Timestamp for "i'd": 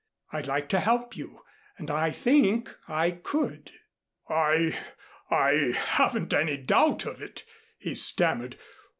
0.31-0.47